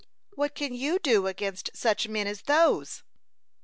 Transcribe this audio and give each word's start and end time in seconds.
"What 0.31 0.55
can 0.55 0.73
you 0.73 0.97
do 0.97 1.27
against 1.27 1.77
such 1.77 2.07
men 2.07 2.25
as 2.25 2.41
those?" 2.41 3.03